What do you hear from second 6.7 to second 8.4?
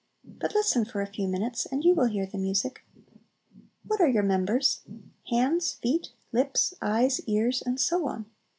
eyes, ears, and so on.